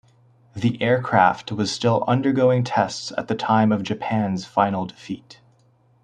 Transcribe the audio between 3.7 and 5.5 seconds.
of Japan's final defeat.